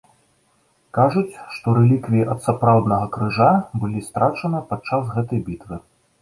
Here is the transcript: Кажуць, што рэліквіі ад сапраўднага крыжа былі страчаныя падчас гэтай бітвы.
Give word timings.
Кажуць, 0.97 1.35
што 1.57 1.67
рэліквіі 1.79 2.25
ад 2.35 2.39
сапраўднага 2.47 3.05
крыжа 3.19 3.51
былі 3.85 4.03
страчаныя 4.09 4.65
падчас 4.73 5.03
гэтай 5.15 5.45
бітвы. 5.53 5.81